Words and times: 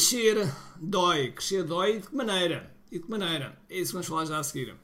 Crescer 0.00 0.50
dói. 0.80 1.30
Crescer 1.32 1.62
dói 1.62 2.00
de 2.00 2.06
que 2.06 2.16
maneira? 2.16 2.74
E 2.90 2.96
de 2.96 3.04
que 3.04 3.10
maneira? 3.10 3.58
É 3.68 3.76
isso 3.76 3.88
que 3.88 3.92
vamos 3.92 4.06
falar 4.06 4.24
já 4.24 4.38
a 4.38 4.42
seguir. 4.42 4.74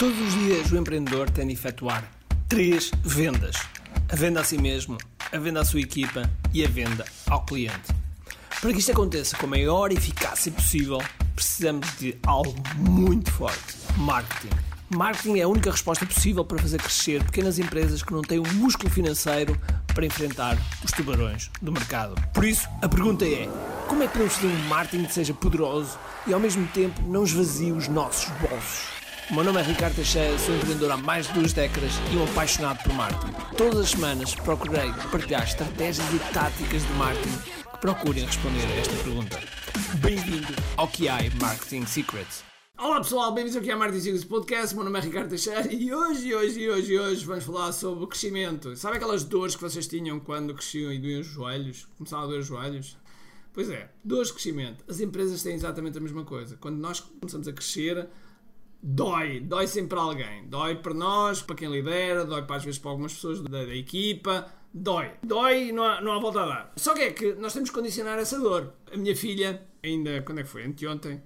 Todos 0.00 0.18
os 0.18 0.34
dias 0.34 0.72
o 0.72 0.76
empreendedor 0.76 1.30
tem 1.30 1.46
de 1.46 1.52
efetuar 1.52 2.10
três 2.48 2.90
vendas: 3.04 3.54
a 4.10 4.16
venda 4.16 4.40
a 4.40 4.44
si 4.44 4.58
mesmo, 4.58 4.98
a 5.30 5.38
venda 5.38 5.60
à 5.60 5.64
sua 5.64 5.80
equipa 5.80 6.28
e 6.52 6.64
a 6.64 6.68
venda 6.68 7.04
ao 7.30 7.44
cliente. 7.46 7.94
Para 8.60 8.72
que 8.72 8.80
isto 8.80 8.90
aconteça 8.90 9.36
com 9.36 9.46
a 9.46 9.50
maior 9.50 9.92
eficácia 9.92 10.50
possível, 10.50 10.98
precisamos 11.36 11.86
de 11.98 12.18
algo 12.26 12.52
muito 12.74 13.30
forte: 13.30 13.76
marketing. 13.96 14.56
Marketing 14.90 15.38
é 15.38 15.42
a 15.42 15.48
única 15.48 15.70
resposta 15.70 16.04
possível 16.04 16.44
para 16.44 16.58
fazer 16.58 16.78
crescer 16.78 17.22
pequenas 17.22 17.60
empresas 17.60 18.02
que 18.02 18.12
não 18.12 18.22
têm 18.22 18.40
o 18.40 18.54
músculo 18.54 18.90
financeiro 18.90 19.56
para 19.98 20.06
enfrentar 20.06 20.56
os 20.84 20.92
tubarões 20.92 21.50
do 21.60 21.72
mercado. 21.72 22.14
Por 22.32 22.44
isso, 22.44 22.68
a 22.80 22.88
pergunta 22.88 23.24
é: 23.24 23.48
como 23.88 24.00
é 24.00 24.06
que 24.06 24.12
podemos 24.12 24.34
fazer 24.34 24.46
um 24.46 24.68
marketing 24.68 25.04
que 25.06 25.12
seja 25.12 25.34
poderoso 25.34 25.98
e 26.24 26.32
ao 26.32 26.38
mesmo 26.38 26.64
tempo 26.68 27.02
não 27.02 27.24
esvazie 27.24 27.72
os 27.72 27.88
nossos 27.88 28.30
bolsos? 28.38 28.86
O 29.28 29.34
meu 29.34 29.42
nome 29.42 29.58
é 29.58 29.64
Ricardo 29.64 29.96
Teixeira, 29.96 30.38
sou 30.38 30.54
empreendedor 30.54 30.92
há 30.92 30.96
mais 30.96 31.26
de 31.26 31.32
duas 31.32 31.52
décadas 31.52 31.90
e 32.12 32.16
um 32.16 32.22
apaixonado 32.22 32.80
por 32.84 32.94
marketing. 32.94 33.32
Todas 33.56 33.80
as 33.80 33.90
semanas 33.90 34.36
procurei 34.36 34.92
partilhar 35.10 35.42
estratégias 35.42 36.06
e 36.14 36.18
táticas 36.32 36.86
de 36.86 36.92
marketing 36.92 37.38
que 37.72 37.78
procurem 37.80 38.24
responder 38.24 38.66
a 38.66 38.76
esta 38.76 38.94
pergunta. 39.02 39.40
Bem-vindo 39.94 40.54
ao 40.76 40.86
QI 40.86 41.32
Marketing 41.40 41.84
Secrets. 41.86 42.44
Olá 42.80 43.00
pessoal, 43.00 43.32
bem-vindos 43.32 43.56
ao 43.56 43.62
QI 43.64 43.74
Marketing 43.74 44.04
Secrets 44.04 44.24
Podcast. 44.24 44.72
Meu 44.72 44.84
nome 44.84 45.00
é 45.00 45.02
Ricardo 45.02 45.28
Teixeira 45.28 45.66
e 45.74 45.92
hoje, 45.92 46.32
hoje, 46.32 46.70
hoje, 46.70 46.96
hoje 46.96 47.24
vamos 47.26 47.42
falar 47.42 47.72
sobre 47.72 48.04
o 48.04 48.06
crescimento. 48.06 48.76
Sabe 48.76 48.98
aquelas 48.98 49.24
dores 49.24 49.56
que 49.56 49.62
vocês 49.62 49.88
tinham 49.88 50.20
quando 50.20 50.54
cresciam 50.54 50.92
e 50.92 50.98
doíam 51.00 51.20
os 51.20 51.26
joelhos? 51.26 51.88
Começavam 51.96 52.26
a 52.26 52.28
doer 52.28 52.38
os 52.38 52.46
joelhos? 52.46 52.96
Pois 53.52 53.68
é, 53.68 53.90
dores 54.04 54.28
de 54.28 54.34
crescimento. 54.34 54.84
As 54.86 55.00
empresas 55.00 55.42
têm 55.42 55.56
exatamente 55.56 55.98
a 55.98 56.00
mesma 56.00 56.22
coisa. 56.22 56.56
Quando 56.60 56.76
nós 56.76 57.00
começamos 57.00 57.48
a 57.48 57.52
crescer, 57.52 58.08
dói, 58.80 59.40
dói 59.40 59.66
sempre 59.66 59.88
para 59.88 60.00
alguém. 60.02 60.46
Dói 60.46 60.76
para 60.76 60.94
nós, 60.94 61.42
para 61.42 61.56
quem 61.56 61.68
lidera, 61.68 62.24
dói 62.24 62.42
para 62.42 62.56
às 62.56 62.64
vezes 62.64 62.78
para 62.78 62.92
algumas 62.92 63.12
pessoas 63.12 63.40
da, 63.40 63.64
da 63.64 63.74
equipa. 63.74 64.46
Dói, 64.72 65.10
dói 65.24 65.70
e 65.70 65.72
não 65.72 65.82
há, 65.82 66.00
não 66.00 66.12
há 66.12 66.20
volta 66.20 66.42
a 66.42 66.46
dar. 66.46 66.72
Só 66.76 66.94
que 66.94 67.00
é 67.00 67.10
que 67.10 67.34
nós 67.34 67.52
temos 67.52 67.70
que 67.70 67.74
condicionar 67.74 68.20
essa 68.20 68.38
dor. 68.38 68.72
A 68.92 68.96
minha 68.96 69.16
filha, 69.16 69.66
ainda, 69.82 70.22
quando 70.22 70.38
é 70.38 70.42
que 70.44 70.48
foi? 70.48 70.64
Anteontem, 70.64 71.20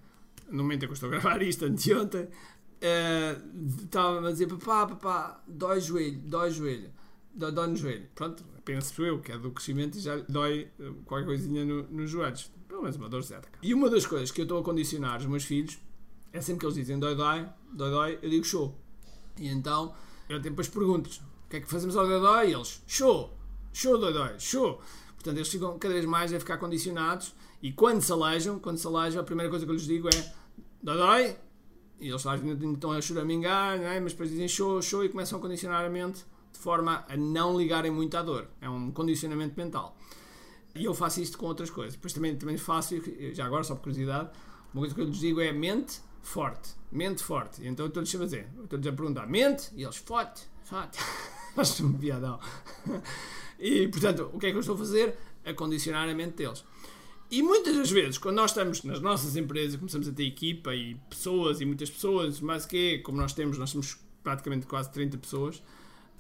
no 0.53 0.63
momento 0.63 0.85
em 0.85 0.87
que 0.87 0.93
eu 0.93 0.95
estou 0.95 1.09
a 1.09 1.13
gravar 1.13 1.43
isto, 1.43 1.65
anteontem, 1.65 2.25
uh, 2.25 3.83
estava 3.83 4.29
a 4.29 4.33
dizer: 4.33 4.47
papá, 4.47 4.87
papá, 4.87 5.43
dói 5.49 5.81
joelho, 5.81 6.21
dói 6.21 6.51
joelho, 6.51 6.91
dói, 7.35 7.53
dói 7.53 7.67
no 7.69 7.77
joelho. 7.77 8.07
Pronto, 8.15 8.45
penso 8.65 9.03
eu 9.05 9.21
que 9.21 9.33
é 9.33 9.39
do 9.39 9.51
crescimento 9.51 9.97
e 9.97 10.01
já 10.01 10.17
dói 10.29 10.69
eh, 10.79 10.93
qualquer 11.05 11.27
coisinha 11.27 11.65
no, 11.65 11.83
nos 11.85 12.11
joelhos. 12.11 12.51
Pelo 12.69 12.83
menos 12.83 12.97
uma 12.97 13.09
dor 13.09 13.23
certa. 13.23 13.49
E 13.63 13.75
uma 13.75 13.91
das 13.91 14.07
coisas 14.07 14.31
que 14.31 14.41
eu 14.41 14.45
estou 14.45 14.61
a 14.61 14.63
condicionar 14.63 15.21
os 15.21 15.27
meus 15.27 15.45
filhos 15.45 15.79
é 16.33 16.41
sempre 16.41 16.61
que 16.61 16.67
eles 16.67 16.77
dizem 16.77 16.99
dói, 16.99 17.15
dói, 17.15 17.47
dói, 17.73 17.91
dói, 17.91 18.19
eu 18.23 18.31
digo 18.31 18.45
show. 18.45 18.79
E 19.39 19.49
então 19.49 19.95
eu 20.29 20.39
depois 20.41 20.69
pergunto-lhes 20.69 21.19
o 21.19 21.51
que 21.51 21.57
é 21.57 21.61
que 21.61 21.69
fazemos 21.69 21.97
ao 21.97 22.07
dói, 22.07 22.21
dói? 22.21 22.51
E 22.51 22.55
eles 22.55 22.83
show, 22.87 23.37
show, 23.73 23.99
dói, 23.99 24.13
dói, 24.13 24.39
show. 24.39 24.81
Portanto, 25.15 25.37
eles 25.37 25.49
ficam 25.49 25.79
cada 25.79 25.95
vez 25.95 26.05
mais 26.05 26.33
a 26.33 26.41
ficar 26.41 26.57
condicionados 26.59 27.35
e 27.63 27.73
quando 27.73 28.03
se 28.03 28.11
alejam, 28.11 28.59
quando 28.59 28.79
se 28.79 28.87
alejam, 28.87 29.21
a 29.21 29.25
primeira 29.25 29.49
coisa 29.49 29.65
que 29.65 29.71
eu 29.71 29.75
lhes 29.75 29.87
digo 29.87 30.09
é 30.09 30.33
dói, 30.83 30.97
dói. 30.97 31.37
E 32.01 32.09
eles 32.09 32.25
estão 32.25 32.91
a 32.91 33.01
choramingar, 33.01 33.81
é? 33.81 34.01
mas 34.01 34.13
depois 34.13 34.29
dizem 34.29 34.49
show, 34.49 34.83
show 34.83 35.05
e 35.05 35.09
começam 35.09 35.39
a 35.39 35.41
condicionar 35.41 35.85
a 35.85 35.89
mente 35.89 36.25
de 36.53 36.59
forma 36.59 37.05
a 37.09 37.17
não 37.17 37.57
ligarem 37.57 37.93
muito 37.93 38.17
à 38.17 38.23
dor. 38.23 38.49
É 38.61 38.69
um 38.69 38.91
condicionamento 38.91 39.55
mental. 39.57 39.97
E 40.75 40.85
eu 40.85 40.93
faço 40.95 41.21
isto 41.21 41.39
com 41.39 41.47
outras 41.47 41.71
coisas. 41.71 41.95
Depois 41.95 42.13
também, 42.13 42.35
também 42.37 42.57
faço, 42.57 42.97
já 43.33 43.47
agora, 43.47 43.63
só 43.63 43.77
por 43.77 43.83
curiosidade, 43.83 44.31
uma 44.75 44.81
coisa 44.81 44.95
que 44.95 45.01
eu 45.01 45.05
lhes 45.05 45.19
digo 45.19 45.41
é 45.41 45.53
mente 45.53 46.01
forte, 46.23 46.71
mente 46.91 47.23
forte. 47.23 47.63
E 47.63 47.69
então 47.69 47.87
eu 47.87 47.89
estou-lhes 47.89 48.15
a 48.15 48.19
fazer, 48.19 48.49
estou-lhes 48.63 48.87
a 48.87 48.93
perguntar, 48.93 49.27
mente? 49.29 49.71
E 49.77 49.85
eles, 49.85 49.97
forte, 49.97 50.43
forte. 50.65 50.99
Acho 51.57 51.87
um 51.87 51.93
piadão. 51.93 52.41
e 53.61 53.87
portanto, 53.89 54.31
o 54.33 54.39
que 54.39 54.47
é 54.47 54.51
que 54.51 54.57
eu 54.57 54.61
estou 54.61 54.75
a 54.75 54.79
fazer? 54.79 55.17
A 55.45 55.53
condicionar 55.53 56.09
a 56.09 56.15
mente 56.15 56.37
deles. 56.37 56.65
E 57.33 57.43
muitas 57.43 57.75
das 57.75 57.91
vezes, 57.91 58.19
quando 58.19 58.37
nós 58.37 58.51
estamos 58.51 58.83
nas 58.83 59.01
nossas 59.01 59.37
empresas, 59.37 59.77
começamos 59.77 60.07
a 60.07 60.13
ter 60.13 60.27
equipa 60.27 60.75
e 60.75 60.97
pessoas 61.09 61.63
e 61.63 61.65
muitas 61.65 61.89
pessoas, 61.89 62.43
mas 62.43 62.67
que, 62.67 62.99
como 62.99 63.17
nós 63.17 63.33
temos, 63.33 63.57
nós 63.57 63.71
somos 63.71 63.97
praticamente 64.23 64.67
quase 64.67 64.93
30 64.93 65.17
pessoas, 65.17 65.63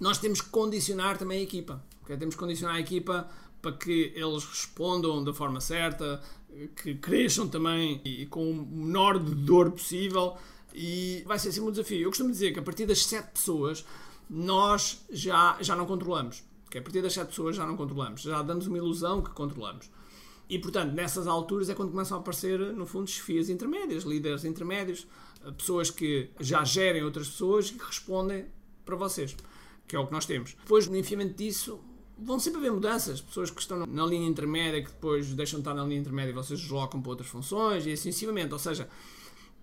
nós 0.00 0.16
temos 0.16 0.40
que 0.40 0.48
condicionar 0.48 1.18
também 1.18 1.40
a 1.40 1.42
equipa. 1.42 1.84
Okay? 2.02 2.16
Temos 2.16 2.34
que 2.34 2.40
condicionar 2.40 2.76
a 2.76 2.80
equipa 2.80 3.28
para 3.60 3.72
que 3.72 4.10
eles 4.16 4.42
respondam 4.42 5.22
da 5.22 5.34
forma 5.34 5.60
certa, 5.60 6.22
que 6.82 6.94
cresçam 6.94 7.46
também 7.46 8.00
e 8.06 8.24
com 8.24 8.50
o 8.50 8.66
menor 8.66 9.18
de 9.18 9.34
dor 9.34 9.70
possível 9.70 10.38
e 10.74 11.22
vai 11.26 11.38
ser 11.38 11.50
assim 11.50 11.60
um 11.60 11.70
desafio. 11.70 12.00
Eu 12.00 12.08
costumo 12.08 12.30
dizer 12.30 12.54
que 12.54 12.58
a 12.58 12.62
partir 12.62 12.86
das 12.86 13.04
7 13.04 13.32
pessoas 13.32 13.84
nós 14.30 15.04
já, 15.10 15.58
já 15.60 15.76
não 15.76 15.84
controlamos. 15.84 16.42
Que 16.70 16.78
a 16.78 16.82
partir 16.82 17.02
das 17.02 17.12
7 17.12 17.28
pessoas 17.28 17.54
já 17.54 17.66
não 17.66 17.76
controlamos. 17.76 18.22
Já 18.22 18.40
damos 18.40 18.66
uma 18.66 18.78
ilusão 18.78 19.20
que 19.20 19.28
controlamos. 19.28 19.90
E 20.48 20.58
portanto, 20.58 20.92
nessas 20.92 21.26
alturas 21.26 21.70
é 21.70 21.74
quando 21.74 21.90
começam 21.90 22.16
a 22.16 22.20
aparecer, 22.20 22.58
no 22.58 22.86
fundo, 22.86 23.08
chefias 23.08 23.48
intermédias, 23.48 24.04
líderes 24.04 24.44
intermédios, 24.44 25.06
pessoas 25.56 25.90
que 25.90 26.30
já 26.40 26.64
gerem 26.64 27.02
outras 27.02 27.28
pessoas 27.28 27.70
e 27.70 27.74
que 27.74 27.84
respondem 27.84 28.46
para 28.84 28.96
vocês, 28.96 29.34
que 29.86 29.96
é 29.96 29.98
o 29.98 30.06
que 30.06 30.12
nós 30.12 30.26
temos. 30.26 30.54
Depois, 30.54 30.86
no 30.86 30.96
enfiamento 30.96 31.34
disso, 31.34 31.80
vão 32.18 32.38
sempre 32.38 32.60
haver 32.60 32.72
mudanças. 32.72 33.20
Pessoas 33.20 33.50
que 33.50 33.60
estão 33.60 33.86
na 33.86 34.06
linha 34.06 34.28
intermédia 34.28 34.82
que 34.82 34.90
depois 34.90 35.32
deixam 35.34 35.58
de 35.58 35.62
estar 35.62 35.74
na 35.74 35.84
linha 35.84 36.00
intermédia 36.00 36.30
e 36.30 36.34
vocês 36.34 36.60
deslocam 36.60 37.00
para 37.00 37.10
outras 37.10 37.28
funções 37.28 37.86
e 37.86 37.92
assim 37.92 38.12
sucessivamente. 38.12 38.52
Ou 38.52 38.58
seja, 38.58 38.88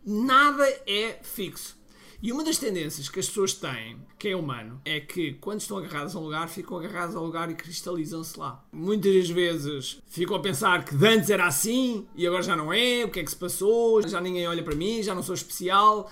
nada 0.06 0.68
é 0.86 1.20
fixo. 1.24 1.79
E 2.22 2.34
uma 2.34 2.44
das 2.44 2.58
tendências 2.58 3.08
que 3.08 3.18
as 3.18 3.28
pessoas 3.28 3.54
têm, 3.54 3.98
que 4.18 4.28
é 4.28 4.36
humano, 4.36 4.82
é 4.84 5.00
que 5.00 5.36
quando 5.36 5.62
estão 5.62 5.78
agarradas 5.78 6.14
a 6.14 6.20
um 6.20 6.24
lugar, 6.24 6.50
ficam 6.50 6.78
agarradas 6.78 7.16
ao 7.16 7.24
lugar 7.24 7.50
e 7.50 7.56
cristalizam-se 7.56 8.38
lá. 8.38 8.62
Muitas 8.74 9.30
vezes 9.30 10.02
ficam 10.06 10.36
a 10.36 10.42
pensar 10.42 10.84
que 10.84 10.94
antes 10.96 11.30
era 11.30 11.48
assim 11.48 12.06
e 12.14 12.28
agora 12.28 12.44
já 12.44 12.58
não 12.58 12.74
é, 12.74 13.06
o 13.06 13.10
que 13.10 13.22
é 13.22 13.24
que 13.24 13.32
se 13.32 13.38
passou, 13.38 14.06
já 14.06 14.20
ninguém 14.20 14.46
olha 14.46 14.62
para 14.62 14.76
mim, 14.76 15.02
já 15.02 15.16
não 15.16 15.24
sou 15.24 15.34
especial. 15.34 16.12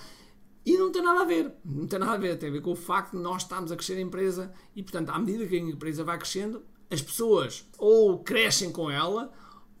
E 0.64 0.78
não 0.78 0.90
tem 0.90 1.02
nada 1.02 1.20
a 1.20 1.24
ver. 1.24 1.52
Não 1.62 1.86
tem 1.86 1.98
nada 1.98 2.12
a 2.12 2.16
ver. 2.16 2.38
Tem 2.38 2.48
a 2.48 2.52
ver 2.52 2.62
com 2.62 2.72
o 2.72 2.76
facto 2.76 3.16
de 3.16 3.22
nós 3.22 3.42
estarmos 3.42 3.70
a 3.70 3.76
crescer 3.76 3.98
a 3.98 4.00
empresa 4.00 4.52
e, 4.74 4.82
portanto, 4.82 5.10
à 5.10 5.18
medida 5.18 5.46
que 5.46 5.56
a 5.56 5.58
empresa 5.58 6.04
vai 6.04 6.16
crescendo, 6.16 6.62
as 6.90 7.02
pessoas 7.02 7.66
ou 7.76 8.18
crescem 8.20 8.72
com 8.72 8.90
ela, 8.90 9.30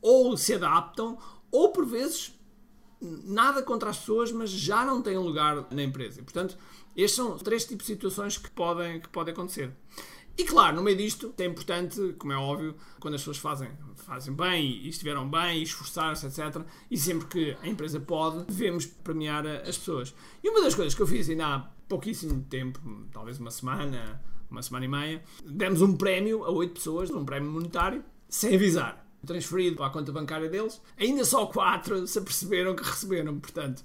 ou 0.00 0.36
se 0.36 0.52
adaptam, 0.52 1.18
ou 1.50 1.72
por 1.72 1.86
vezes 1.86 2.37
nada 3.00 3.62
contra 3.62 3.90
as 3.90 3.98
pessoas, 3.98 4.32
mas 4.32 4.50
já 4.50 4.84
não 4.84 5.00
têm 5.00 5.16
lugar 5.16 5.66
na 5.70 5.82
empresa. 5.82 6.22
Portanto, 6.22 6.56
estes 6.96 7.16
são 7.16 7.36
três 7.38 7.64
tipos 7.64 7.86
de 7.86 7.92
situações 7.92 8.36
que 8.36 8.50
podem, 8.50 9.00
que 9.00 9.08
podem 9.08 9.32
acontecer. 9.32 9.72
E 10.36 10.44
claro, 10.44 10.76
no 10.76 10.84
meio 10.84 10.96
disto 10.96 11.34
é 11.36 11.44
importante, 11.44 12.14
como 12.16 12.32
é 12.32 12.36
óbvio, 12.36 12.76
quando 13.00 13.14
as 13.14 13.20
pessoas 13.20 13.38
fazem, 13.38 13.70
fazem 13.96 14.32
bem 14.32 14.64
e 14.64 14.88
estiveram 14.88 15.28
bem 15.28 15.58
e 15.58 15.62
esforçaram-se, 15.64 16.26
etc. 16.26 16.62
E 16.88 16.96
sempre 16.96 17.26
que 17.26 17.56
a 17.60 17.66
empresa 17.66 17.98
pode, 17.98 18.44
devemos 18.44 18.86
premiar 18.86 19.44
as 19.46 19.76
pessoas. 19.76 20.14
E 20.42 20.48
uma 20.48 20.60
das 20.60 20.76
coisas 20.76 20.94
que 20.94 21.02
eu 21.02 21.08
fiz 21.08 21.28
ainda 21.28 21.46
há 21.46 21.58
pouquíssimo 21.88 22.44
tempo, 22.48 22.78
talvez 23.12 23.40
uma 23.40 23.50
semana, 23.50 24.22
uma 24.48 24.62
semana 24.62 24.84
e 24.84 24.88
meia, 24.88 25.24
demos 25.44 25.82
um 25.82 25.96
prémio 25.96 26.44
a 26.44 26.50
oito 26.52 26.74
pessoas, 26.74 27.10
um 27.10 27.24
prémio 27.24 27.50
monetário, 27.50 28.04
sem 28.28 28.54
avisar. 28.54 29.07
Transferido 29.28 29.82
a 29.82 29.90
conta 29.90 30.10
bancária 30.10 30.48
deles. 30.48 30.80
Ainda 30.98 31.24
só 31.24 31.46
quatro 31.46 32.06
se 32.06 32.18
aperceberam 32.18 32.74
que 32.74 32.82
receberam, 32.82 33.38
portanto 33.38 33.84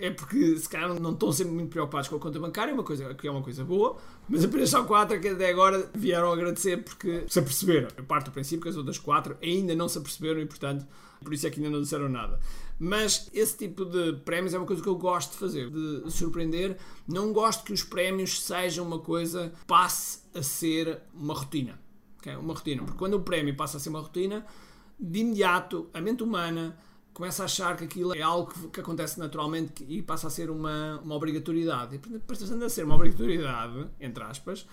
é 0.00 0.10
porque 0.10 0.56
se 0.56 0.68
calhar 0.68 0.94
não 1.00 1.12
estão 1.12 1.32
sempre 1.32 1.52
muito 1.52 1.70
preocupados 1.70 2.08
com 2.08 2.16
a 2.16 2.18
conta 2.18 2.38
bancária, 2.38 2.72
uma 2.72 2.82
coisa, 2.82 3.12
que 3.14 3.26
é 3.26 3.30
uma 3.30 3.42
coisa 3.42 3.64
boa, 3.64 3.96
mas 4.28 4.44
apenas 4.44 4.70
só 4.70 4.84
quatro 4.84 5.20
que 5.20 5.28
até 5.28 5.50
agora 5.50 5.90
vieram 5.94 6.32
agradecer 6.32 6.82
porque 6.82 7.24
se 7.28 7.38
aperceberam. 7.38 7.88
Eu 7.96 8.04
parto 8.04 8.26
do 8.26 8.32
princípio 8.32 8.62
que 8.62 8.68
as 8.68 8.76
outras 8.76 8.98
quatro 8.98 9.36
ainda 9.42 9.74
não 9.74 9.88
se 9.88 9.98
aperceberam 9.98 10.40
e, 10.40 10.46
portanto, 10.46 10.86
por 11.22 11.32
isso 11.34 11.46
é 11.46 11.50
que 11.50 11.58
ainda 11.58 11.70
não 11.70 11.82
disseram 11.82 12.08
nada. 12.08 12.38
Mas 12.78 13.28
esse 13.34 13.56
tipo 13.56 13.84
de 13.84 14.12
prémios 14.24 14.54
é 14.54 14.58
uma 14.58 14.66
coisa 14.66 14.80
que 14.80 14.88
eu 14.88 14.94
gosto 14.94 15.32
de 15.32 15.38
fazer, 15.38 15.68
de 15.68 16.10
surpreender. 16.12 16.76
Não 17.08 17.32
gosto 17.32 17.64
que 17.64 17.72
os 17.72 17.82
prémios 17.82 18.40
sejam 18.40 18.86
uma 18.86 19.00
coisa 19.00 19.52
passe 19.66 20.20
a 20.32 20.42
ser 20.42 21.00
uma 21.12 21.34
rotina. 21.34 21.78
Okay? 22.18 22.36
Uma 22.36 22.54
rotina. 22.54 22.84
Porque 22.84 22.98
quando 22.98 23.14
o 23.14 23.20
prémio 23.20 23.56
passa 23.56 23.78
a 23.78 23.80
ser 23.80 23.88
uma 23.88 24.00
rotina, 24.00 24.46
de 24.98 25.20
imediato 25.20 25.88
a 25.94 26.00
mente 26.00 26.22
humana 26.22 26.76
começa 27.18 27.42
a 27.42 27.46
achar 27.46 27.76
que 27.76 27.84
aquilo 27.84 28.14
é 28.14 28.22
algo 28.22 28.52
que, 28.70 28.80
acontece 28.80 29.18
naturalmente 29.18 29.84
e 29.88 30.00
passa 30.00 30.28
a 30.28 30.30
ser 30.30 30.50
uma, 30.50 31.00
uma 31.02 31.16
obrigatoriedade. 31.16 31.96
E, 31.96 32.18
passando 32.20 32.64
a 32.64 32.68
ser 32.68 32.84
uma 32.84 32.94
obrigatoriedade, 32.94 33.88
entre 34.00 34.22
aspas, 34.22 34.64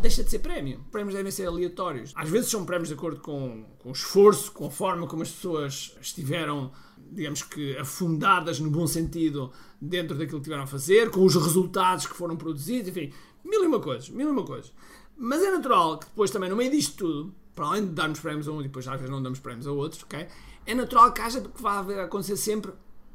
deixa 0.00 0.24
de 0.24 0.30
ser 0.30 0.40
prémio. 0.40 0.84
Prémios 0.90 1.14
devem 1.14 1.30
ser 1.30 1.46
aleatórios. 1.46 2.12
Às 2.16 2.28
vezes 2.28 2.50
são 2.50 2.64
prémios 2.64 2.88
de 2.88 2.94
acordo 2.94 3.20
com, 3.20 3.64
com 3.78 3.90
o 3.90 3.92
esforço, 3.92 4.50
com 4.50 4.66
a 4.66 4.70
forma 4.70 5.06
como 5.06 5.22
as 5.22 5.30
pessoas 5.30 5.96
estiveram, 6.00 6.72
digamos 7.12 7.42
que, 7.44 7.76
afundadas 7.76 8.58
no 8.58 8.68
bom 8.68 8.88
sentido 8.88 9.52
dentro 9.80 10.18
daquilo 10.18 10.38
que 10.38 10.44
tiveram 10.44 10.64
a 10.64 10.66
fazer, 10.66 11.10
com 11.10 11.24
os 11.24 11.36
resultados 11.36 12.04
que 12.04 12.14
foram 12.14 12.36
produzidos, 12.36 12.88
enfim, 12.88 13.12
mil 13.44 13.62
e 13.62 13.66
uma 13.68 13.78
coisas, 13.78 14.10
mil 14.10 14.28
e 14.28 14.30
uma 14.32 14.44
coisas. 14.44 14.72
Mas 15.22 15.42
é 15.42 15.50
natural 15.50 15.98
que 15.98 16.06
depois 16.06 16.30
também, 16.30 16.48
no 16.48 16.56
meio 16.56 16.70
disto 16.70 16.96
tudo, 16.96 17.34
para 17.54 17.66
além 17.66 17.84
de 17.84 17.90
darmos 17.92 18.18
prémios 18.20 18.48
a 18.48 18.52
um 18.52 18.60
e 18.60 18.62
depois 18.64 18.88
às 18.88 18.94
vezes 18.94 19.10
não 19.10 19.22
damos 19.22 19.38
prémios 19.38 19.66
a 19.66 19.72
outros, 19.72 20.02
ok? 20.02 20.26
É 20.64 20.74
natural 20.74 21.12
que 21.12 21.20
haja 21.20 21.42
que 21.42 21.60
vai 21.60 22.00
acontecer 22.00 22.38
sempre, 22.38 22.72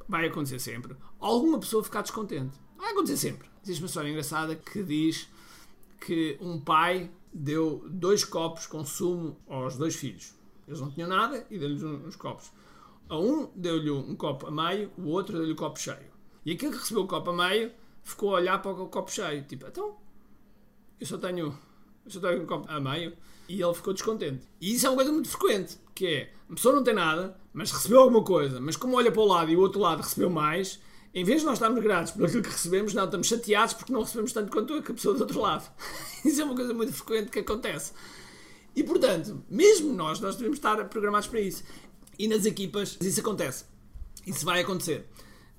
vai 0.08 0.28
acontecer 0.28 0.60
sempre, 0.60 0.96
alguma 1.20 1.60
pessoa 1.60 1.84
ficar 1.84 2.04
descontente. 2.04 2.56
Vai 2.78 2.92
acontecer 2.92 3.18
sempre. 3.18 3.50
Existe 3.64 3.82
uma 3.82 3.88
história 3.88 4.10
engraçada 4.10 4.56
que 4.56 4.84
diz 4.84 5.28
que 6.00 6.38
um 6.40 6.60
pai 6.60 7.10
deu 7.34 7.84
dois 7.90 8.24
copos 8.24 8.68
com 8.68 8.86
sumo 8.86 9.36
aos 9.48 9.76
dois 9.76 9.96
filhos. 9.96 10.36
Eles 10.68 10.80
não 10.80 10.92
tinham 10.92 11.10
nada 11.10 11.44
e 11.50 11.58
deu-lhes 11.58 11.82
uns 11.82 12.16
copos. 12.16 12.52
A 13.10 13.18
um 13.18 13.50
deu-lhe 13.56 13.90
um 13.90 14.16
copo 14.16 14.46
a 14.46 14.52
meio, 14.52 14.92
o 14.96 15.08
outro 15.08 15.38
deu-lhe 15.38 15.54
o 15.54 15.56
copo 15.56 15.80
cheio. 15.80 16.14
E 16.46 16.52
aquele 16.52 16.74
que 16.74 16.78
recebeu 16.78 17.04
o 17.04 17.08
copo 17.08 17.32
a 17.32 17.34
meio 17.34 17.72
ficou 18.04 18.36
a 18.36 18.40
olhar 18.40 18.62
para 18.62 18.72
o 18.72 18.88
copo 18.90 19.12
cheio. 19.12 19.44
Tipo, 19.46 19.66
então, 19.66 19.98
eu 21.00 21.08
só 21.08 21.18
tenho, 21.18 21.58
eu 22.06 22.12
só 22.12 22.20
tenho 22.20 22.44
um 22.44 22.46
copo 22.46 22.72
a 22.72 22.80
meio. 22.80 23.14
E 23.48 23.62
ele 23.62 23.74
ficou 23.74 23.94
descontente. 23.94 24.48
E 24.60 24.74
isso 24.74 24.88
é 24.88 24.90
uma 24.90 24.96
coisa 24.96 25.12
muito 25.12 25.30
frequente, 25.30 25.78
que 25.94 26.08
é, 26.08 26.34
a 26.50 26.56
pessoa 26.56 26.76
não 26.76 26.84
tem 26.84 26.94
nada, 26.94 27.38
mas 27.54 27.72
recebeu 27.72 28.00
alguma 28.00 28.24
coisa, 28.24 28.60
mas 28.60 28.76
como 28.76 28.98
olha 28.98 29.12
para 29.12 29.22
o 29.22 29.26
lado 29.26 29.52
e 29.52 29.56
o 29.56 29.60
outro 29.60 29.80
lado 29.80 30.02
recebeu 30.02 30.30
mais, 30.30 30.80
em 31.14 31.24
vez 31.24 31.42
de 31.42 31.46
nós 31.46 31.56
estarmos 31.56 31.82
gratos 31.82 32.12
por 32.12 32.26
aquilo 32.26 32.42
que 32.42 32.50
recebemos, 32.50 32.94
não, 32.94 33.06
estamos 33.06 33.28
chateados 33.28 33.74
porque 33.74 33.94
não 33.94 34.02
recebemos 34.02 34.34
tanto 34.34 34.52
quanto 34.52 34.74
a 34.74 34.82
pessoa 34.82 35.16
do 35.16 35.22
outro 35.22 35.40
lado. 35.40 35.72
Isso 36.26 36.42
é 36.42 36.44
uma 36.44 36.56
coisa 36.56 36.74
muito 36.74 36.92
frequente 36.92 37.30
que 37.30 37.40
acontece. 37.40 37.94
E 38.76 38.84
portanto, 38.84 39.42
mesmo 39.50 39.94
nós, 39.94 40.20
nós 40.20 40.36
devemos 40.36 40.58
estar 40.58 40.84
programados 40.90 41.28
para 41.28 41.40
isso. 41.40 41.64
E 42.20 42.28
nas 42.28 42.46
equipas, 42.46 42.98
isso 43.00 43.22
acontece. 43.22 43.64
Isso 44.28 44.44
vai 44.44 44.60
acontecer. 44.60 45.08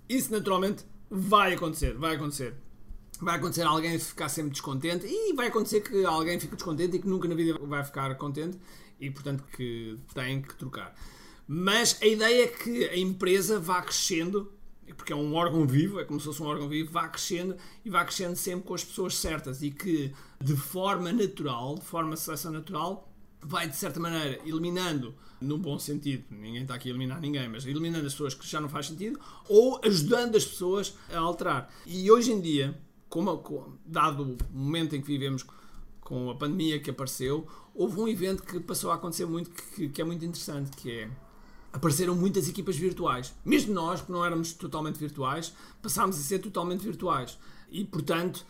Isso 0.06 0.30
naturalmente 0.30 0.84
vai 1.08 1.54
acontecer, 1.54 1.94
vai 1.94 2.16
acontecer. 2.16 2.54
Vai 3.20 3.36
acontecer 3.36 3.62
alguém 3.62 3.98
ficar 3.98 4.28
sempre 4.28 4.52
descontente 4.52 5.06
e 5.06 5.32
vai 5.32 5.46
acontecer 5.46 5.80
que 5.80 6.04
alguém 6.04 6.38
fique 6.38 6.54
descontente 6.54 6.96
e 6.96 6.98
que 7.00 7.08
nunca 7.08 7.26
na 7.26 7.34
vida 7.34 7.58
vai 7.62 7.82
ficar 7.82 8.14
contente 8.16 8.58
e 9.00 9.10
portanto 9.10 9.44
que 9.56 9.98
tem 10.14 10.42
que 10.42 10.54
trocar. 10.54 10.94
Mas 11.48 11.98
a 12.02 12.06
ideia 12.06 12.44
é 12.44 12.48
que 12.48 12.84
a 12.84 12.96
empresa 12.96 13.58
vá 13.58 13.80
crescendo 13.80 14.52
porque 14.96 15.12
é 15.12 15.16
um 15.16 15.34
órgão 15.34 15.66
vivo, 15.66 16.00
é 16.00 16.04
como 16.04 16.18
se 16.18 16.26
fosse 16.26 16.42
um 16.42 16.46
órgão 16.46 16.68
vivo, 16.68 16.92
vá 16.92 17.08
crescendo 17.08 17.56
e 17.84 17.90
vá 17.90 18.04
crescendo 18.04 18.36
sempre 18.36 18.66
com 18.66 18.74
as 18.74 18.84
pessoas 18.84 19.16
certas 19.16 19.62
e 19.62 19.70
que 19.70 20.12
de 20.40 20.56
forma 20.56 21.12
natural, 21.12 21.76
de 21.76 21.84
forma 21.84 22.16
seleção 22.16 22.52
natural, 22.52 23.12
vai 23.40 23.68
de 23.68 23.76
certa 23.76 24.00
maneira 24.00 24.40
eliminando, 24.44 25.14
no 25.40 25.58
bom 25.58 25.78
sentido, 25.78 26.24
ninguém 26.30 26.62
está 26.62 26.74
aqui 26.74 26.88
a 26.88 26.90
eliminar 26.90 27.20
ninguém, 27.20 27.48
mas 27.48 27.66
eliminando 27.66 28.06
as 28.06 28.12
pessoas 28.12 28.34
que 28.34 28.46
já 28.46 28.60
não 28.60 28.68
faz 28.68 28.86
sentido 28.86 29.20
ou 29.48 29.80
ajudando 29.84 30.36
as 30.36 30.44
pessoas 30.44 30.94
a 31.12 31.18
alterar. 31.18 31.72
E 31.86 32.10
hoje 32.10 32.32
em 32.32 32.40
dia, 32.40 32.76
como, 33.24 33.78
dado 33.84 34.22
o 34.22 34.56
momento 34.56 34.94
em 34.96 35.00
que 35.00 35.06
vivemos 35.06 35.44
com 36.00 36.30
a 36.30 36.34
pandemia 36.34 36.78
que 36.78 36.90
apareceu, 36.90 37.46
houve 37.74 38.00
um 38.00 38.08
evento 38.08 38.42
que 38.42 38.60
passou 38.60 38.90
a 38.90 38.94
acontecer 38.94 39.26
muito 39.26 39.50
que, 39.50 39.88
que 39.88 40.00
é 40.00 40.04
muito 40.04 40.24
interessante, 40.24 40.70
que 40.76 40.90
é 40.90 41.10
apareceram 41.76 42.14
muitas 42.14 42.48
equipas 42.48 42.76
virtuais. 42.76 43.34
Mesmo 43.44 43.74
nós, 43.74 44.00
que 44.00 44.10
não 44.10 44.24
éramos 44.24 44.54
totalmente 44.54 44.98
virtuais, 44.98 45.52
passámos 45.82 46.16
a 46.16 46.20
ser 46.20 46.38
totalmente 46.38 46.82
virtuais. 46.82 47.38
E, 47.70 47.84
portanto, 47.84 48.46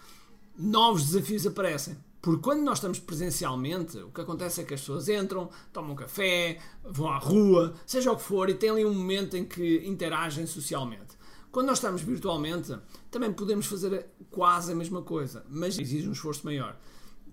novos 0.56 1.06
desafios 1.06 1.44
aparecem. 1.46 1.96
Porque 2.22 2.42
quando 2.42 2.62
nós 2.62 2.78
estamos 2.78 2.98
presencialmente, 2.98 3.98
o 3.98 4.10
que 4.10 4.20
acontece 4.20 4.60
é 4.60 4.64
que 4.64 4.74
as 4.74 4.80
pessoas 4.80 5.08
entram, 5.08 5.50
tomam 5.72 5.94
café, 5.94 6.58
vão 6.84 7.08
à 7.08 7.18
rua, 7.18 7.74
seja 7.84 8.12
o 8.12 8.16
que 8.16 8.22
for, 8.22 8.48
e 8.48 8.54
têm 8.54 8.70
ali 8.70 8.84
um 8.84 8.94
momento 8.94 9.36
em 9.36 9.44
que 9.44 9.86
interagem 9.86 10.46
socialmente. 10.46 11.15
Quando 11.56 11.68
nós 11.68 11.78
estamos 11.78 12.02
virtualmente, 12.02 12.76
também 13.10 13.32
podemos 13.32 13.64
fazer 13.64 14.10
quase 14.30 14.72
a 14.72 14.74
mesma 14.74 15.00
coisa, 15.00 15.42
mas 15.48 15.78
exige 15.78 16.06
um 16.06 16.12
esforço 16.12 16.44
maior. 16.44 16.76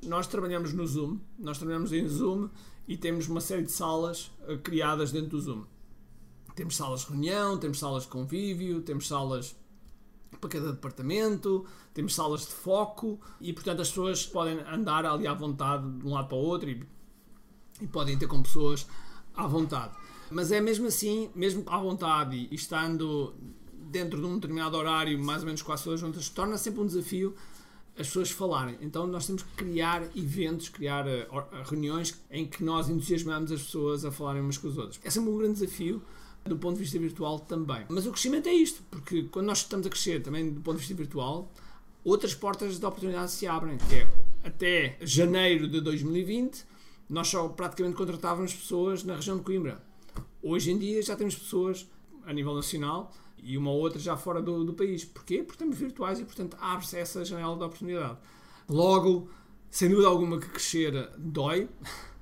Nós 0.02 0.28
trabalhamos 0.28 0.72
no 0.72 0.88
Zoom, 0.88 1.20
nós 1.38 1.58
trabalhamos 1.58 1.92
em 1.92 2.08
Zoom 2.08 2.48
e 2.88 2.96
temos 2.96 3.28
uma 3.28 3.42
série 3.42 3.64
de 3.64 3.74
salas 3.74 4.32
eh, 4.48 4.56
criadas 4.56 5.12
dentro 5.12 5.32
do 5.32 5.42
Zoom. 5.42 5.66
Temos 6.56 6.78
salas 6.78 7.02
de 7.02 7.08
reunião, 7.08 7.58
temos 7.58 7.80
salas 7.80 8.04
de 8.04 8.10
convívio, 8.10 8.82
temos 8.82 9.10
salas 9.10 9.58
para 10.40 10.50
cada 10.50 10.72
departamento, 10.72 11.66
temos 11.94 12.16
salas 12.16 12.48
de 12.48 12.54
foco 12.54 13.20
e, 13.42 13.52
portanto, 13.52 13.82
as 13.82 13.90
pessoas 13.90 14.26
podem 14.26 14.58
andar 14.62 15.06
ali 15.06 15.28
à 15.28 15.34
vontade 15.34 15.86
de 16.00 16.08
um 16.08 16.14
lado 16.14 16.30
para 16.30 16.38
o 16.38 16.42
outro 16.42 16.70
e, 16.70 16.82
e 17.82 17.88
podem 17.88 18.18
ter 18.18 18.28
com 18.28 18.42
pessoas 18.42 18.88
à 19.36 19.46
vontade. 19.46 19.94
Mas 20.32 20.50
é 20.50 20.62
mesmo 20.62 20.88
assim, 20.88 21.30
mesmo 21.36 21.66
à 21.68 21.78
vontade 21.78 22.48
e 22.50 22.56
estando 22.56 23.36
dentro 23.94 24.20
de 24.20 24.26
um 24.26 24.36
determinado 24.36 24.76
horário, 24.76 25.18
mais 25.24 25.42
ou 25.42 25.46
menos 25.46 25.62
com 25.62 25.72
as 25.72 25.80
pessoas 25.80 26.00
juntas, 26.00 26.28
torna 26.28 26.58
sempre 26.58 26.82
um 26.82 26.86
desafio 26.86 27.36
as 27.96 28.08
pessoas 28.08 28.32
falarem. 28.32 28.76
Então 28.82 29.06
nós 29.06 29.28
temos 29.28 29.44
que 29.44 29.52
criar 29.52 30.04
eventos, 30.16 30.68
criar 30.68 31.06
uh, 31.06 31.46
reuniões 31.70 32.20
em 32.32 32.46
que 32.46 32.64
nós 32.64 32.90
entusiasmamos 32.90 33.52
as 33.52 33.62
pessoas 33.62 34.04
a 34.04 34.12
falarem 34.12 34.42
umas 34.42 34.58
com 34.58 34.68
as 34.68 34.78
outras. 34.78 35.00
É 35.04 35.12
sempre 35.12 35.30
um 35.30 35.38
grande 35.38 35.60
desafio 35.60 36.02
do 36.44 36.58
ponto 36.58 36.74
de 36.74 36.82
vista 36.82 36.98
virtual 36.98 37.40
também. 37.40 37.86
Mas 37.88 38.08
o 38.08 38.12
crescimento 38.12 38.50
é 38.50 38.54
isto, 38.54 38.82
porque 38.90 39.24
quando 39.24 39.46
nós 39.46 39.60
estamos 39.60 39.86
a 39.86 39.90
crescer 39.90 40.22
também 40.24 40.52
do 40.52 40.60
ponto 40.60 40.76
de 40.76 40.80
vista 40.80 40.96
virtual, 40.96 41.52
outras 42.04 42.34
portas 42.34 42.80
de 42.80 42.86
oportunidade 42.86 43.32
se 43.32 43.46
abrem, 43.46 43.78
é 43.92 44.08
até 44.46 44.98
janeiro 45.02 45.68
de 45.68 45.80
2020, 45.80 46.66
nós 47.08 47.28
só 47.28 47.48
praticamente 47.48 47.96
contratávamos 47.96 48.54
pessoas 48.54 49.04
na 49.04 49.16
região 49.16 49.38
de 49.38 49.44
Coimbra. 49.44 49.82
Hoje 50.42 50.72
em 50.72 50.80
dia 50.80 51.02
já 51.02 51.16
temos 51.16 51.36
pessoas 51.36 51.88
a 52.26 52.34
nível 52.34 52.56
nacional 52.56 53.14
e 53.44 53.58
uma 53.58 53.72
ou 53.72 53.80
outra 53.80 54.00
já 54.00 54.16
fora 54.16 54.42
do, 54.42 54.64
do 54.64 54.74
país. 54.74 55.04
Porquê? 55.04 55.38
Porque 55.38 55.54
estamos 55.54 55.78
virtuais 55.78 56.20
e, 56.20 56.26
portanto, 56.26 56.58
abre-se 56.60 56.98
essa 56.98 57.24
janela 57.26 57.56
de 57.58 57.64
oportunidade. 57.64 58.18
Logo, 58.68 59.30
sem 59.70 59.90
dúvida 59.90 60.08
alguma 60.08 60.40
que 60.40 60.48
crescer 60.48 61.10
dói, 61.18 61.70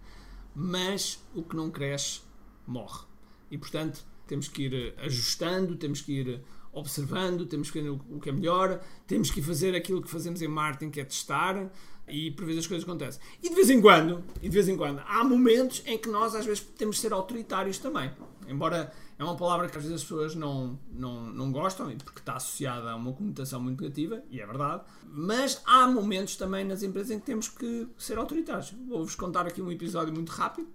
mas 0.56 1.24
o 1.34 1.44
que 1.44 1.56
não 1.56 1.70
cresce 1.70 2.22
morre. 2.66 3.06
E, 3.50 3.58
portanto, 3.58 4.04
temos 4.26 4.48
que 4.48 4.64
ir 4.64 4.96
ajustando, 4.98 5.76
temos 5.76 6.02
que 6.02 6.14
ir 6.14 6.42
observando, 6.74 7.46
temos 7.46 7.70
que 7.70 7.82
ver 7.82 7.90
o 7.90 8.20
que 8.20 8.30
é 8.30 8.32
melhor, 8.32 8.82
temos 9.06 9.30
que 9.30 9.42
fazer 9.42 9.76
aquilo 9.76 10.02
que 10.02 10.10
fazemos 10.10 10.42
em 10.42 10.48
marketing, 10.48 10.90
que 10.90 11.02
é 11.02 11.04
testar, 11.04 11.70
e 12.08 12.32
por 12.32 12.46
vezes 12.46 12.62
as 12.62 12.68
coisas 12.68 12.88
acontecem. 12.88 13.22
E 13.42 13.50
de 13.50 13.56
vez 13.56 13.70
em 13.70 13.82
quando, 13.82 14.24
e 14.42 14.48
de 14.48 14.54
vez 14.54 14.68
em 14.68 14.76
quando, 14.76 15.02
há 15.06 15.24
momentos 15.24 15.84
em 15.86 15.98
que 15.98 16.10
nós 16.10 16.36
às 16.36 16.46
vezes 16.46 16.62
temos 16.78 16.96
de 16.96 17.02
ser 17.02 17.14
autoritários 17.14 17.78
também. 17.78 18.12
Embora 18.48 18.92
é 19.22 19.24
uma 19.24 19.36
palavra 19.36 19.70
que 19.70 19.78
às 19.78 19.84
vezes 19.84 19.98
as 19.98 20.02
pessoas 20.02 20.34
não, 20.34 20.80
não, 20.92 21.28
não 21.28 21.52
gostam, 21.52 21.96
porque 22.04 22.20
está 22.20 22.38
associada 22.38 22.90
a 22.90 22.96
uma 22.96 23.14
conotação 23.14 23.62
muito 23.62 23.80
negativa, 23.80 24.24
e 24.32 24.42
é 24.42 24.46
verdade, 24.48 24.82
mas 25.06 25.62
há 25.64 25.86
momentos 25.88 26.36
também 26.36 26.66
nas 26.66 26.82
empresas 26.82 27.12
em 27.12 27.20
que 27.20 27.26
temos 27.28 27.48
que 27.48 27.88
ser 28.00 28.18
autoritários. 28.18 28.74
Vou-vos 28.88 29.14
contar 29.14 29.46
aqui 29.46 29.62
um 29.62 29.72
episódio 29.72 30.12
muito 30.12 30.32
rápido, 30.32 30.68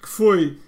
que 0.00 0.08
foi 0.08 0.58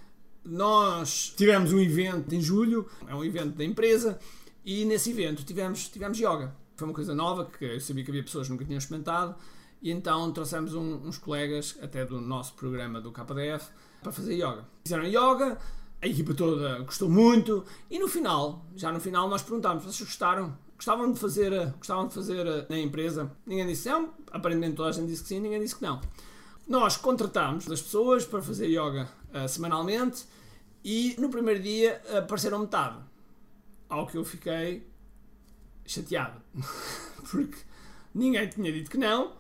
nós 0.45 1.33
tivemos 1.35 1.73
um 1.73 1.81
evento 1.81 2.35
em 2.35 2.41
julho, 2.41 2.87
é 3.07 3.15
um 3.15 3.25
evento 3.25 3.57
da 3.57 3.65
empresa, 3.65 4.19
e 4.63 4.85
nesse 4.85 5.11
evento 5.11 5.43
tivemos, 5.43 5.89
tivemos 5.89 6.19
yoga. 6.19 6.55
Foi 6.77 6.87
uma 6.87 6.95
coisa 6.95 7.15
nova, 7.15 7.47
que 7.47 7.65
eu 7.65 7.81
sabia 7.81 8.05
que 8.05 8.11
havia 8.11 8.23
pessoas 8.23 8.47
que 8.47 8.53
nunca 8.53 8.67
tinham 8.67 8.77
experimentado, 8.77 9.35
e 9.81 9.91
então 9.91 10.31
trouxemos 10.33 10.75
um, 10.75 10.97
uns 10.97 11.17
colegas, 11.17 11.79
até 11.81 12.05
do 12.05 12.21
nosso 12.21 12.53
programa 12.53 13.01
do 13.01 13.11
KDF, 13.11 13.71
para 14.03 14.13
fazer 14.13 14.35
yoga. 14.35 14.69
Fizeram 14.85 15.07
yoga, 15.07 15.59
a 16.03 16.09
equipa 16.09 16.35
toda 16.35 16.81
gostou 16.81 17.09
muito, 17.09 17.65
e 17.89 17.97
no 17.97 18.09
final, 18.09 18.67
já 18.75 18.91
no 18.91 18.99
final, 18.99 19.29
nós 19.29 19.41
perguntámos: 19.41 19.85
vocês 19.85 20.01
gostaram? 20.01 20.59
Gostavam 20.75 21.13
de 21.13 21.19
fazer, 21.21 21.73
gostavam 21.77 22.09
de 22.09 22.15
fazer 22.15 22.67
na 22.69 22.77
empresa? 22.77 23.31
Ninguém 23.47 23.69
disse 23.69 23.89
não, 23.89 24.13
aparentemente 24.33 24.75
toda 24.75 24.89
a 24.89 24.93
gente 24.93 25.07
disse 25.07 25.23
que 25.23 25.29
sim, 25.29 25.39
ninguém 25.39 25.61
disse 25.61 25.77
que 25.77 25.83
não. 25.83 26.01
Nós 26.67 26.97
contratámos 26.97 27.71
as 27.71 27.81
pessoas 27.81 28.27
para 28.27 28.43
fazer 28.43 28.67
yoga 28.67 29.09
uh, 29.33 29.49
semanalmente 29.49 30.25
e 30.85 31.15
no 31.21 31.29
primeiro 31.29 31.63
dia 31.63 32.03
apareceram 32.19 32.59
metade. 32.59 32.99
Ao 33.89 34.09
que 34.09 34.17
eu 34.17 34.25
fiquei 34.25 34.85
chateado. 35.87 36.41
Porque 37.31 37.59
ninguém 38.13 38.49
tinha 38.49 38.73
dito 38.73 38.91
que 38.91 38.99
não, 38.99 39.35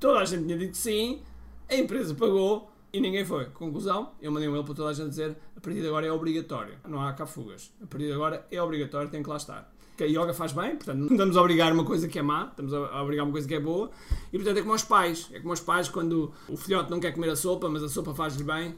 toda 0.00 0.20
a 0.20 0.24
gente 0.24 0.44
tinha 0.44 0.56
dito 0.56 0.72
que 0.72 0.78
sim, 0.78 1.20
a 1.68 1.74
empresa 1.74 2.14
pagou 2.14 2.73
e 2.94 3.00
ninguém 3.00 3.24
foi. 3.24 3.46
Conclusão, 3.46 4.12
eu 4.22 4.30
mandei 4.30 4.48
um 4.48 4.52
e-mail 4.52 4.64
para 4.64 4.74
toda 4.74 4.90
a 4.90 4.92
gente 4.92 5.08
dizer 5.08 5.36
a 5.56 5.60
partir 5.60 5.80
de 5.80 5.88
agora 5.88 6.06
é 6.06 6.12
obrigatório. 6.12 6.78
Não 6.88 7.00
há 7.00 7.12
cá 7.12 7.26
fugas. 7.26 7.72
A 7.82 7.86
partir 7.86 8.06
de 8.06 8.12
agora 8.12 8.46
é 8.52 8.62
obrigatório, 8.62 9.10
tem 9.10 9.20
que 9.20 9.28
lá 9.28 9.36
estar 9.36 9.74
que 9.96 10.02
a 10.02 10.06
yoga 10.06 10.34
faz 10.34 10.52
bem, 10.52 10.74
portanto 10.74 10.98
não 10.98 11.08
estamos 11.08 11.36
a 11.36 11.40
obrigar 11.40 11.72
uma 11.72 11.84
coisa 11.84 12.08
que 12.08 12.18
é 12.18 12.22
má, 12.22 12.48
estamos 12.50 12.74
a 12.74 13.00
obrigar 13.00 13.24
uma 13.24 13.30
coisa 13.30 13.46
que 13.46 13.54
é 13.54 13.60
boa, 13.60 13.92
e 14.32 14.36
portanto 14.36 14.56
é 14.56 14.60
como 14.60 14.72
aos 14.72 14.82
pais, 14.82 15.30
é 15.32 15.38
como 15.38 15.50
aos 15.50 15.60
pais 15.60 15.88
quando 15.88 16.32
o 16.48 16.56
filhote 16.56 16.90
não 16.90 16.98
quer 16.98 17.12
comer 17.12 17.30
a 17.30 17.36
sopa, 17.36 17.68
mas 17.68 17.80
a 17.80 17.88
sopa 17.88 18.12
faz-lhe 18.12 18.42
bem, 18.42 18.74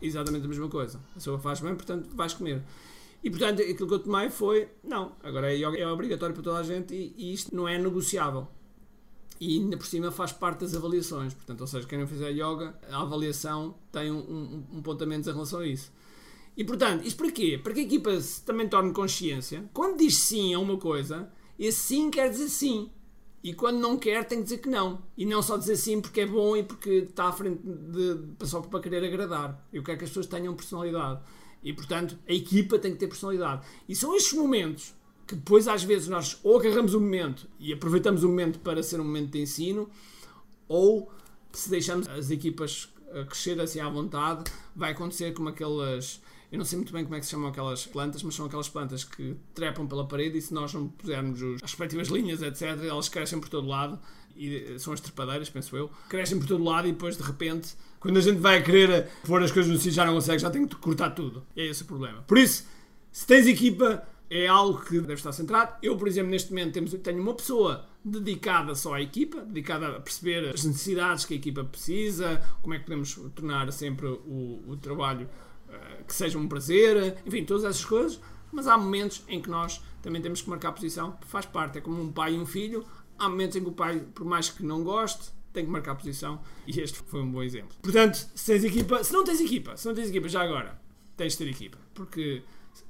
exatamente 0.00 0.44
a 0.44 0.48
mesma 0.48 0.68
coisa, 0.68 1.00
a 1.16 1.18
sopa 1.18 1.40
faz 1.40 1.60
bem, 1.60 1.74
portanto 1.74 2.08
vais 2.14 2.34
comer. 2.34 2.62
E 3.22 3.30
portanto 3.30 3.62
aquilo 3.62 3.88
que 3.88 3.94
eu 3.94 3.98
tomei 3.98 4.30
foi, 4.30 4.68
não, 4.84 5.12
agora 5.24 5.48
a 5.48 5.50
yoga 5.50 5.76
é 5.76 5.86
obrigatório 5.88 6.34
para 6.34 6.44
toda 6.44 6.60
a 6.60 6.62
gente 6.62 6.94
e, 6.94 7.14
e 7.18 7.32
isto 7.32 7.54
não 7.54 7.66
é 7.66 7.76
negociável. 7.76 8.46
E 9.40 9.58
ainda 9.58 9.76
por 9.78 9.86
cima 9.86 10.12
faz 10.12 10.32
parte 10.32 10.60
das 10.60 10.74
avaliações, 10.74 11.32
portanto, 11.32 11.62
ou 11.62 11.66
seja, 11.66 11.86
quem 11.86 11.98
não 11.98 12.06
fizer 12.06 12.30
yoga, 12.30 12.78
a 12.90 13.00
avaliação 13.00 13.74
tem 13.90 14.12
um, 14.12 14.18
um, 14.18 14.82
um 14.86 15.06
menos 15.06 15.26
em 15.26 15.32
relação 15.32 15.60
a 15.60 15.66
isso. 15.66 15.90
E 16.54 16.62
portanto, 16.62 17.06
isto 17.06 17.16
para 17.16 17.32
quê? 17.32 17.58
Para 17.62 17.72
que 17.72 17.80
a 17.80 17.82
equipa 17.84 18.20
se 18.20 18.44
também 18.44 18.68
torne 18.68 18.92
consciência. 18.92 19.64
Quando 19.72 19.98
diz 19.98 20.18
sim 20.18 20.52
a 20.52 20.58
uma 20.58 20.76
coisa, 20.76 21.32
esse 21.58 21.78
sim 21.78 22.10
quer 22.10 22.28
dizer 22.28 22.50
sim. 22.50 22.90
E 23.42 23.54
quando 23.54 23.78
não 23.78 23.96
quer, 23.96 24.24
tem 24.26 24.38
que 24.38 24.44
dizer 24.44 24.58
que 24.58 24.68
não. 24.68 25.02
E 25.16 25.24
não 25.24 25.42
só 25.42 25.56
dizer 25.56 25.76
sim 25.76 26.02
porque 26.02 26.20
é 26.20 26.26
bom 26.26 26.54
e 26.54 26.62
porque 26.62 27.06
está 27.08 27.28
à 27.28 27.32
frente 27.32 27.62
de, 27.64 28.46
só 28.46 28.60
para 28.60 28.80
querer 28.80 29.02
agradar. 29.02 29.66
Eu 29.72 29.82
quero 29.82 29.96
que 29.96 30.04
as 30.04 30.10
pessoas 30.10 30.26
tenham 30.26 30.54
personalidade. 30.54 31.22
E, 31.62 31.72
portanto, 31.72 32.18
a 32.28 32.32
equipa 32.32 32.78
tem 32.78 32.92
que 32.92 32.98
ter 32.98 33.06
personalidade. 33.06 33.66
E 33.88 33.96
são 33.96 34.14
estes 34.14 34.34
momentos 34.34 34.94
que 35.30 35.36
depois, 35.36 35.68
às 35.68 35.84
vezes, 35.84 36.08
nós 36.08 36.40
ou 36.42 36.58
agarramos 36.58 36.92
o 36.92 37.00
momento 37.00 37.46
e 37.60 37.72
aproveitamos 37.72 38.24
o 38.24 38.28
momento 38.28 38.58
para 38.58 38.82
ser 38.82 39.00
um 39.00 39.04
momento 39.04 39.30
de 39.30 39.40
ensino, 39.40 39.88
ou 40.66 41.08
se 41.52 41.70
deixamos 41.70 42.08
as 42.08 42.32
equipas 42.32 42.88
crescer 43.28 43.60
assim 43.60 43.78
à 43.78 43.88
vontade, 43.88 44.50
vai 44.74 44.90
acontecer 44.90 45.32
como 45.32 45.48
aquelas 45.48 46.20
eu 46.50 46.58
não 46.58 46.64
sei 46.64 46.78
muito 46.78 46.92
bem 46.92 47.04
como 47.04 47.14
é 47.14 47.20
que 47.20 47.26
se 47.26 47.30
chamam 47.30 47.48
aquelas 47.48 47.86
plantas, 47.86 48.24
mas 48.24 48.34
são 48.34 48.44
aquelas 48.44 48.68
plantas 48.68 49.04
que 49.04 49.36
trepam 49.54 49.86
pela 49.86 50.04
parede 50.04 50.36
e 50.36 50.42
se 50.42 50.52
nós 50.52 50.74
não 50.74 50.88
pusermos 50.88 51.40
as 51.40 51.62
respectivas 51.62 52.08
linhas, 52.08 52.42
etc., 52.42 52.62
elas 52.82 53.08
crescem 53.08 53.38
por 53.38 53.48
todo 53.48 53.68
lado 53.68 54.00
e 54.34 54.76
são 54.80 54.92
as 54.92 55.00
trepadeiras, 55.00 55.48
penso 55.48 55.76
eu, 55.76 55.88
crescem 56.08 56.40
por 56.40 56.48
todo 56.48 56.64
lado 56.64 56.88
e 56.88 56.92
depois 56.92 57.16
de 57.16 57.22
repente, 57.22 57.76
quando 58.00 58.16
a 58.16 58.20
gente 58.20 58.40
vai 58.40 58.60
querer 58.64 59.08
pôr 59.24 59.40
as 59.44 59.52
coisas 59.52 59.70
no 59.70 59.78
sítio, 59.78 59.92
já 59.92 60.04
não 60.04 60.14
consegue, 60.14 60.40
já 60.40 60.50
tem 60.50 60.66
que 60.66 60.74
cortar 60.74 61.10
tudo. 61.10 61.46
E 61.54 61.60
é 61.60 61.66
esse 61.66 61.84
o 61.84 61.86
problema. 61.86 62.22
Por 62.22 62.36
isso, 62.36 62.66
se 63.12 63.24
tens 63.24 63.46
equipa, 63.46 64.02
é 64.30 64.46
algo 64.46 64.80
que 64.80 65.00
deve 65.00 65.14
estar 65.14 65.32
centrado. 65.32 65.74
Eu, 65.82 65.96
por 65.96 66.06
exemplo, 66.06 66.30
neste 66.30 66.50
momento 66.50 66.72
temos, 66.72 66.92
tenho 66.92 67.20
uma 67.20 67.34
pessoa 67.34 67.84
dedicada 68.04 68.76
só 68.76 68.94
à 68.94 69.02
equipa, 69.02 69.40
dedicada 69.40 69.88
a 69.88 70.00
perceber 70.00 70.48
as 70.48 70.62
necessidades 70.64 71.24
que 71.24 71.34
a 71.34 71.36
equipa 71.36 71.64
precisa, 71.64 72.40
como 72.62 72.72
é 72.72 72.78
que 72.78 72.84
podemos 72.84 73.14
tornar 73.34 73.70
sempre 73.72 74.06
o, 74.06 74.62
o 74.68 74.76
trabalho 74.76 75.28
eh, 75.68 76.02
que 76.06 76.14
seja 76.14 76.38
um 76.38 76.46
prazer, 76.46 77.18
enfim, 77.26 77.44
todas 77.44 77.64
essas 77.64 77.84
coisas. 77.84 78.20
Mas 78.52 78.68
há 78.68 78.78
momentos 78.78 79.24
em 79.28 79.42
que 79.42 79.50
nós 79.50 79.82
também 80.00 80.22
temos 80.22 80.40
que 80.42 80.48
marcar 80.48 80.72
posição, 80.72 81.18
faz 81.26 81.44
parte, 81.44 81.78
é 81.78 81.80
como 81.80 82.00
um 82.00 82.12
pai 82.12 82.34
e 82.34 82.38
um 82.38 82.46
filho. 82.46 82.84
Há 83.18 83.28
momentos 83.28 83.56
em 83.56 83.62
que 83.62 83.68
o 83.68 83.72
pai, 83.72 84.00
por 84.14 84.24
mais 84.24 84.48
que 84.48 84.62
não 84.62 84.84
goste, 84.84 85.30
tem 85.52 85.64
que 85.64 85.70
marcar 85.70 85.96
posição 85.96 86.40
e 86.66 86.80
este 86.80 86.98
foi 86.98 87.20
um 87.20 87.30
bom 87.30 87.42
exemplo. 87.42 87.76
Portanto, 87.82 88.14
se 88.34 88.46
tens 88.46 88.64
equipa, 88.64 89.02
se 89.02 89.12
não 89.12 89.24
tens 89.24 89.40
equipa, 89.40 89.76
se 89.76 89.86
não 89.86 89.94
tens 89.94 90.08
equipa 90.08 90.28
já 90.28 90.42
agora, 90.42 90.80
tens 91.16 91.32
de 91.32 91.38
ter 91.38 91.50
equipa, 91.50 91.78
porque 91.92 92.42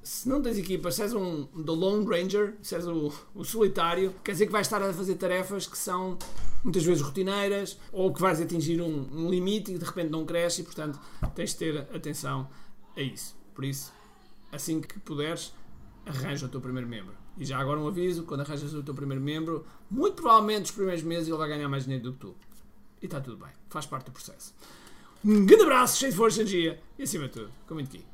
se 0.03 0.29
não 0.29 0.41
tens 0.43 0.59
equipa, 0.59 0.91
se 0.91 1.03
és 1.03 1.15
um 1.15 1.45
The 1.47 1.73
Lone 1.73 2.07
Ranger, 2.07 2.57
se 2.63 2.75
és 2.75 2.87
o, 2.87 3.13
o 3.35 3.45
solitário, 3.45 4.15
quer 4.25 4.33
dizer 4.33 4.47
que 4.47 4.53
vais 4.53 4.67
estar 4.67 4.83
a 4.83 4.93
fazer 4.93 5.15
tarefas 5.17 5.67
que 5.67 5.77
são 5.77 6.19
muitas 6.63 6.85
vezes 6.85 7.03
rotineiras 7.03 7.79
ou 7.93 8.13
que 8.13 8.21
vais 8.21 8.41
atingir 8.41 8.81
um, 8.81 9.09
um 9.13 9.31
limite 9.31 9.73
e 9.73 9.79
de 9.79 9.85
repente 9.85 10.11
não 10.11 10.25
cresce 10.25 10.63
e 10.63 10.65
portanto 10.65 10.99
tens 11.35 11.51
de 11.51 11.57
ter 11.57 11.79
atenção 11.95 12.49
é 12.97 13.03
isso. 13.03 13.37
Por 13.55 13.65
isso, 13.65 13.93
assim 14.53 14.81
que 14.81 14.99
puderes, 15.01 15.53
arranja 16.07 16.47
o 16.47 16.49
teu 16.49 16.61
primeiro 16.61 16.89
membro. 16.89 17.15
E 17.39 17.45
já 17.45 17.59
agora 17.59 17.79
um 17.79 17.87
aviso: 17.87 18.25
quando 18.25 18.41
arranjas 18.41 18.75
o 18.75 18.83
teu 18.83 18.95
primeiro 18.95 19.23
membro, 19.23 19.67
muito 19.91 20.15
provavelmente 20.15 20.61
nos 20.61 20.71
primeiros 20.73 21.03
meses 21.03 21.29
ele 21.29 21.39
vai 21.39 21.49
ganhar 21.49 21.69
mais 21.69 21.85
dinheiro 21.85 22.05
do 22.05 22.13
que 22.13 22.19
tu. 22.19 22.35
E 23.03 23.07
está 23.07 23.21
tudo 23.21 23.37
bem, 23.37 23.53
faz 23.69 23.87
parte 23.87 24.07
do 24.07 24.13
processo. 24.13 24.55
Um 25.25 25.47
grande 25.47 25.65
abraço, 25.65 25.99
cheio 25.99 26.13
de 26.13 26.17
força, 26.17 26.41
energia 26.41 26.81
e 26.99 27.03
acima 27.03 27.27
de 27.27 27.33
tudo, 27.33 27.51
com 27.67 27.75
muito 27.75 27.89
aqui. 27.89 28.05